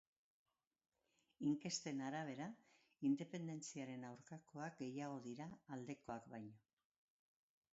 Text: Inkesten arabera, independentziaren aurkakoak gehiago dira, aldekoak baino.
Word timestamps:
Inkesten 1.49 1.99
arabera, 2.05 2.47
independentziaren 3.09 4.07
aurkakoak 4.09 4.81
gehiago 4.81 5.21
dira, 5.27 5.49
aldekoak 5.77 6.27
baino. 6.33 6.57